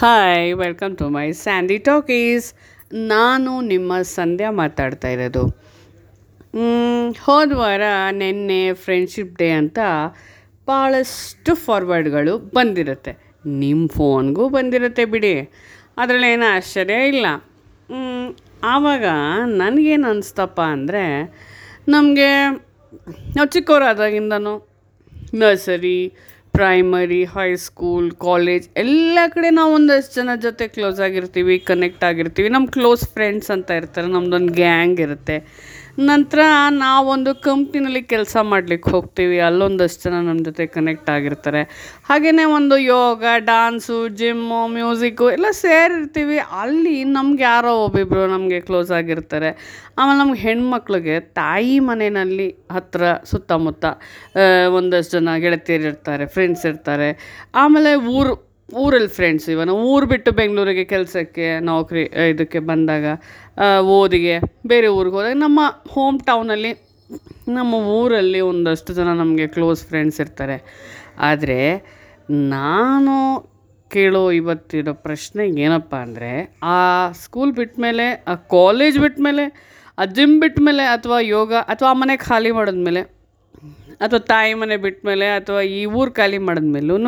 [0.00, 2.48] Hi welcome to my Sandy talkies
[3.12, 5.42] ನಾನು ನಿಮ್ಮ ಸಂಧ್ಯಾ ಮಾತಾಡ್ತಾ ಇರೋದು.
[7.24, 7.80] ಹೋದ ವಾರ
[8.20, 9.78] ನಿನ್ನೆ ಫ್ರೆಂಡ್ಶಿಪ್ ಡೇ ಅಂತ
[10.68, 13.14] ಭಾಳಷ್ಟು ಫಾರ್ವರ್ಡ್ಗಳು ಬಂದಿರುತ್ತೆ.
[13.62, 15.34] ನಿಮ್ಮ ಫೋನ್ಗೂ ಬಂದಿರುತ್ತೆ ಬಿಡಿ.
[15.96, 17.26] ಅದರಲ್ಲೇನು ಆಶ್ಚರ್ಯ ಇಲ್ಲ.
[18.74, 19.04] ಆವಾಗ
[19.62, 21.04] ನನಗೇನು ಅನಿಸ್ತಪ್ಪ ಅಂದರೆ
[21.88, 22.30] ನಮಗೆ,
[23.36, 24.54] ನಾವು ಚಿಕ್ಕವರಾದಾಗಿಂದನೂ
[25.34, 25.98] nursery
[26.58, 32.48] primary high school college ಎಲ್ಲ ಕಡೆ ನಾವು ಒಂದಷ್ಟು ಜನ ಜೊತೆ ಕ್ಲೋಸ್ ಆಗಿರ್ತೀವಿ ಕನೆಕ್ಟ್ ಆಗಿರ್ತೀವಿ.
[32.48, 35.36] ನಮ್ಮ ಕ್ಲೋಸ್ ಫ್ರೆಂಡ್ಸ್ ಅಂತ ಇರ್ತಾರೆ ನಮ್ಮದೊಂದು ಗ್ಯಾಂಗ್ ಇರುತ್ತೆ.
[35.98, 39.40] ನಂತರ ನಾವೊಂದು ಕಂಪ್ನಿನಲ್ಲಿ ಕೆಲಸ ಮಾಡ್ಲಿಕ್ಕೆ ಹೋಗ್ತೀವಿ.
[39.40, 41.62] ಅಲ್ಲೊಂದಷ್ಟು ಜನ ನಮ್ಮ ಜೊತೆ ಕನೆಕ್ಟ್ ಆಗಿರ್ತಾರೆ.
[42.08, 46.38] ಹಾಗೆಯೇ ಒಂದು ಯೋಗ ಡಾನ್ಸು ಜಿಮ್ಮು ಮ್ಯೂಸಿಕ್ಕು ಎಲ್ಲ ಸೇರಿರ್ತೀವಿ.
[46.38, 49.50] ಅಲ್ಲಿ ನಮ್ಗೆ ಯಾರೋ ಒಬ್ಬಿಬ್ಬರು ನಮಗೆ ಕ್ಲೋಸ್ ಆಗಿರ್ತಾರೆ.
[49.98, 53.84] ಆಮೇಲೆ ನಮ್ಗೆ ಹೆಣ್ಮಕ್ಳಿಗೆ ತಾಯಿ ಮನೆಯಲ್ಲಿ ಹತ್ತಿರ ಸುತ್ತಮುತ್ತ
[54.74, 57.10] ಒಂದಷ್ಟು ಜನ ಗೆಳತಿಯರಿರ್ತಾರೆ ಫ್ರೆಂಡ್ಸ್ ಇರ್ತಾರೆ.
[57.54, 63.04] ಆಮೇಲೆ ಊರು ಊರಲ್ಲಿ ಫ್ರೆಂಡ್ಸ್ ಇವನು ಊರು ಬಿಟ್ಟು ಬೆಂಗಳೂರಿಗೆ ಕೆಲಸಕ್ಕೆ ನೌಕರಿ ಇದಕ್ಕೆ ಬಂದಾಗ
[63.98, 64.34] ಓದಿಗೆ
[64.66, 65.60] ಬೇರೆ ಊರಿಗೆ ಹೋದಾಗ ನಮ್ಮ
[65.90, 66.72] ಹೋಮ್ ಟೌನಲ್ಲಿ
[67.48, 70.56] ನಮ್ಮ ಊರಲ್ಲಿ ಒಂದಷ್ಟು ಜನ ನಮಗೆ ಕ್ಲೋಸ್ ಫ್ರೆಂಡ್ಸ್ ಇರ್ತಾರೆ.
[71.18, 71.60] ಆದರೆ
[72.30, 73.14] ನಾನು
[73.90, 76.30] ಕೇಳೋ ಇವತ್ತಿರೋ ಪ್ರಶ್ನೆ ಏನಪ್ಪ ಅಂದರೆ,
[76.62, 76.76] ಆ
[77.22, 79.44] ಸ್ಕೂಲ್ ಬಿಟ್ಮೇಲೆ, ಆ ಕಾಲೇಜ್ ಬಿಟ್ಮೇಲೆ,
[79.98, 83.02] ಆ ಜಿಮ್ ಬಿಟ್ಮೇಲೆ ಅಥವಾ ಯೋಗ ಅಥವಾ ಆ ಮನೆ ಖಾಲಿ ಮಾಡಿದ್ಮೇಲೆ,
[84.00, 86.98] ಅಥವಾ ತಾಯಿ ಮನೆ ಬಿಟ್ಮೇಲೆ ಅಥವಾ ಈ ಊರು ಖಾಲಿ ಮಾಡಿದ್ಮೇಲೂ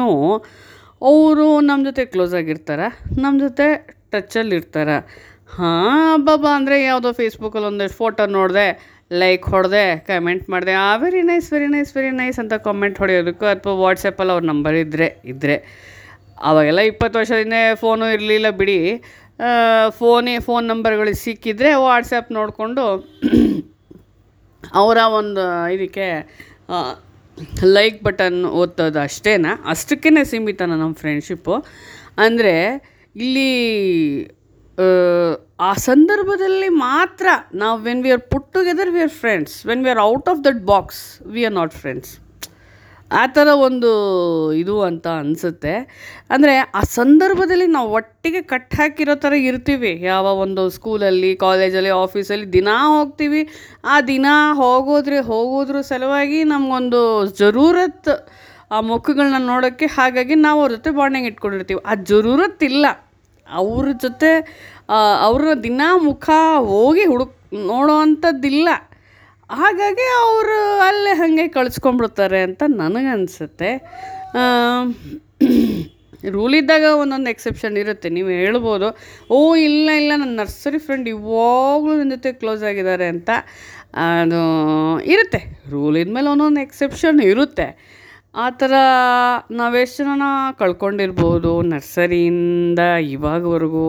[1.08, 2.86] ಅವರು ನಮ್ಮ ಜೊತೆ ಕ್ಲೋಸ್ ಆಗಿರ್ತಾರೆ
[3.22, 3.66] ನಮ್ಮ ಜೊತೆ
[4.12, 4.96] ಟಚ್ಚಲ್ಲಿ ಇರ್ತಾರೆ.
[5.56, 8.66] ಹಾಂ, ಅಬ್ಬಬ್ಬ, ಅಂದರೆ ಯಾವುದೋ ಫೇಸ್ಬುಕ್ಕಲ್ಲಿ ಒಂದಷ್ಟು ಫೋಟೋ ನೋಡಿದೆ
[9.22, 10.74] ಲೈಕ್ ಹೊಡೆದೆ ಕಮೆಂಟ್ ಮಾಡಿದೆ.
[10.88, 15.08] ಆ very nice very nice very nice ಅಂತ ಕಾಮೆಂಟ್ ಹೊಡೆಯೋದಕ್ಕೂ ಅಥವಾ ವಾಟ್ಸಪ್ಪಲ್ಲಿ ಅವ್ರ ನಂಬರ್ ಇದ್ದರೆ
[15.32, 15.56] ಇದ್ದರೆ
[16.50, 18.78] ಅವಾಗೆಲ್ಲ ಇಪ್ಪತ್ತು ವರ್ಷದಿಂದ ಫೋನು ಇರಲಿಲ್ಲ ಬಿಡಿ.
[19.98, 22.84] ಫೋನೇ ಫೋನ್ ನಂಬರ್ಗಳು ಸಿಕ್ಕಿದ್ರೆ ವಾಟ್ಸಪ್ ನೋಡಿಕೊಂಡು,
[24.80, 26.08] ಅವರ ಒಂದು ಇದಕ್ಕೆ
[27.76, 29.52] ಲೈಕ್ ಬಟನ್ ಒತ್ತೋದು ಅಷ್ಟೇನಾ?
[29.72, 31.56] ಅಷ್ಟಕ್ಕೇ ಸೀಮಿತನ ನಮ್ಮ ಫ್ರೆಂಡ್ಶಿಪ್ಪು
[32.26, 32.54] ಅಂದರೆ
[33.16, 33.50] ಇಲ್ಲಿ,
[35.68, 37.26] ಆ ಸಂದರ್ಭದಲ್ಲಿ ಮಾತ್ರ
[37.62, 40.60] ನಾವು when we are put together we are friends when we are out of that
[40.72, 41.00] box
[41.34, 42.12] we are not friends
[43.12, 43.90] ಆ ಥರ ಒಂದು
[44.52, 45.72] ಇದು ಅಂತ ಅನಿಸುತ್ತೆ.
[46.30, 50.00] ಅಂದರೆ ಆ ಸಂದರ್ಭದಲ್ಲಿ ನಾವು ಒಟ್ಟಿಗೆ ಕಟ್ ಹಾಕಿರೋ ಥರ ಇರ್ತೀವಿ.
[50.02, 53.48] ಯಾವ ಒಂದು ಸ್ಕೂಲಲ್ಲಿ, ಕಾಲೇಜಲ್ಲಿ, ಆಫೀಸಲ್ಲಿ ದಿನಾ ಹೋಗ್ತೀವಿ.
[53.84, 58.28] ಆ ದಿನ ಹೋಗೋದ್ರೆ, ಹೋಗೋದ್ರ ಸಲುವಾಗಿ ನಮಗೊಂದು ಜರೂರತ್
[58.70, 61.80] ಆ ಮುಖಗಳನ್ನ ನೋಡೋಕ್ಕೆ ಹಾಗಾಗಿ ನಾವು ಅವ್ರ ಜೊತೆ ಬಾಂಡಿಂಗ್ ಇಟ್ಕೊಂಡಿರ್ತೀವಿ.
[61.86, 62.86] ಆ ಜರೂರತ್ ಇಲ್ಲ
[63.48, 64.30] ಅವ್ರ ಜೊತೆ
[65.20, 68.68] ಅವರ ದಿನ ಮುಖ ಹೋಗಿ ಹುಡುಕ್, ನೋಡೋ ಅಂಥದ್ದಿಲ್ಲ.
[69.58, 73.70] ಹಾಗಾಗಿ ಅವರು ಅಲ್ಲೇ ಹಾಗೆ ಕಳ್ಸ್ಕೊಂಡ್ಬಿಡ್ತಾರೆ ಅಂತ ನನಗನ್ಸುತ್ತೆ.
[76.34, 78.88] ರೂಲ್ ಇದ್ದಾಗ ಒಂದೊಂದು ಎಕ್ಸೆಪ್ಷನ್ ಇರುತ್ತೆ, ನೀವು ಹೇಳ್ಬೋದು.
[79.36, 83.30] ಓ, ಇಲ್ಲ ಇಲ್ಲ, ನನ್ನ ನರ್ಸರಿ ಫ್ರೆಂಡ್ ಇವಾಗಲೂ ನನ್ನ ಜೊತೆ ಕ್ಲೋಸ್ ಆಗಿದ್ದಾರೆ ಅಂತ,
[84.08, 84.40] ಅದು
[85.14, 85.40] ಇರುತ್ತೆ.
[85.70, 87.66] ರೂಲ್ ಇದ್ಮೇಲೆ ಒಂದೊಂದು ಎಕ್ಸೆಪ್ಷನ್ ಇರುತ್ತೆ.
[88.44, 88.72] ಆ ಥರ
[89.60, 90.22] ನಾವೆಷ್ಟು ಜನ
[90.58, 92.82] ಕಳ್ಕೊಂಡಿರ್ಬೋದು ನರ್ಸರಿಯಿಂದ
[93.14, 93.88] ಇವಾಗವರೆಗೂ.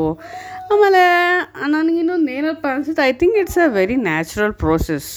[0.73, 1.01] ಆಮೇಲೆ,
[1.67, 5.09] ನನಗಿನ್ನೊಂದು ಏನಪ್ಪ ಅನಿಸುತ್ತೆ I think it's a very natural process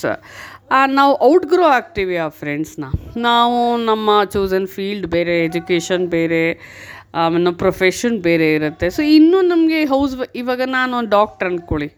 [0.87, 2.84] ನಾವು ಔಟ್ಗ್ರೋ ಆಗ್ತೀವಿ ಆ ಫ್ರೆಂಡ್ಸ್ನ
[3.16, 6.42] ನಾವು ನಮ್ಮ ಚೂಸನ್ ಫೀಲ್ಡ್ ಬೇರೆ ಎಜುಕೇಷನ್ ಬೇರೆ
[7.38, 8.91] ನಮ್ಮ ಪ್ರೊಫೆಷನ್ ಬೇರೆ ಇರುತ್ತೆ.
[8.91, 11.88] ಸೊ ಇನ್ನೂ ನಮಗೆ ಹೌಸ್ ಇವಾಗ ನಾನು ಡಾಕ್ಟ್ರ್ ಅಂದ್ಕೊಳ್ಳಿ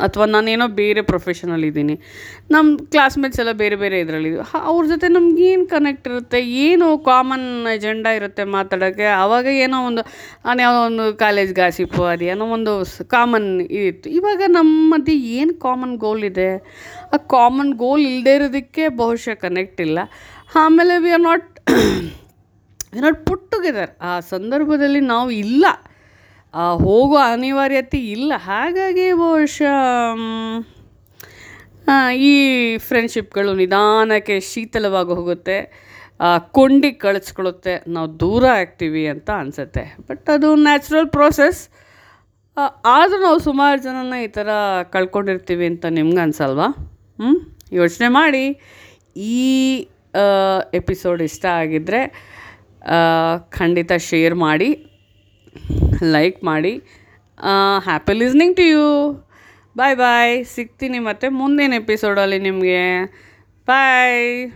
[0.00, 2.00] ಅಥವಾ ನಾನೇನೋ ಬೇರೆ ಪ್ರೊಫೆಷನಲ್ ಇದ್ದೀನಿ.
[2.50, 6.40] ನಮ್ಮ ಕ್ಲಾಸ್ಮೇಟ್ಸ್ ಎಲ್ಲ ಬೇರೆ ಬೇರೆ ಇದರಲ್ಲಿ ಅವ್ರ ಜೊತೆ ನಮ್ಗೇನು ಕನೆಕ್ಟ್ ಇರುತ್ತೆ?
[6.46, 10.02] ಏನು ಕಾಮನ್ ಎಜೆಂಡಾ ಇರುತ್ತೆ ಮಾತಾಡೋಕ್ಕೆ ಆವಾಗ ಏನೋ ಒಂದು
[10.44, 14.10] ನಾನು ಯಾವುದೋ ಒಂದು ಕಾಲೇಜ್ ಗಾಸಿಪ್ಪು ಅದು ಏನೋ ಒಂದು ಕಾಮನ್ ಇತ್ತು.
[14.10, 16.50] ಇವಾಗ ನಮ್ಮ ಮಧ್ಯೆ ಏನು ಕಾಮನ್ ಗೋಲ್ ಇದೆ?
[17.12, 19.98] ಆ ಕಾಮನ್ ಗೋಲ್ ಇಲ್ಲದೇ ಇರೋದಕ್ಕೆ ಬಹುಶಃ ಕನೆಕ್ಟ್ ಇಲ್ಲ.
[20.54, 21.48] ಆಮೇಲೆ we are not
[23.02, 25.66] not put together ಆ ಸಂದರ್ಭದಲ್ಲಿ ನಾವು ಇಲ್ಲ.
[26.84, 28.32] ಹೋಗೋ ಅನಿವಾರ್ಯತೆ ಇಲ್ಲ.
[28.48, 29.78] ಹಾಗಾಗಿ ಬಹುಶಃ
[32.24, 32.32] ಈ
[32.88, 35.56] ಫ್ರೆಂಡ್ಶಿಪ್ಗಳು ನಿಧಾನಕ್ಕೆ ಶೀತಲವಾಗಿ ಹೋಗುತ್ತೆ.
[36.56, 39.84] ಕೊಂಡಿ ಕಳಿಸ್ಕೊಳುತ್ತೆ ನಾವು ದೂರ ಆಗ್ತೀವಿ ಅಂತ ಅನಿಸುತ್ತೆ.
[40.08, 41.62] ಬಟ್ ಅದು ನ್ಯಾಚುರಲ್ ಪ್ರೋಸೆಸ್
[42.96, 44.48] ಆದರೂ ನಾವು ಸುಮಾರು ಜನನ ಈ ಥರ
[44.94, 46.68] ಕಳ್ಕೊಂಡಿರ್ತೀವಿ ಅಂತ ನಿಮ್ಗೆ ಅನ್ಸಲ್ವಾ?
[47.20, 47.32] ಹ್ಞೂ
[47.80, 48.44] ಯೋಚನೆ ಮಾಡಿ.
[49.34, 49.42] ಈ
[50.80, 52.00] ಎಪಿಸೋಡ್ ಇಷ್ಟ ಆಗಿದ್ದರೆ
[53.58, 54.70] ಖಂಡಿತ ಶೇರ್ ಮಾಡಿ.
[56.04, 56.82] ಲೈಕ್ ಮಾಡಿ
[57.84, 58.86] happy listening to you
[59.76, 63.04] bye bye ಸಿಗ್ತೀನಿ ಮತ್ತೆ ಮುಂದಿನ ಎಪಿಸೋಡಲ್ಲಿ ನಿಮಗೆ.
[63.68, 64.52] ಬಾಯ್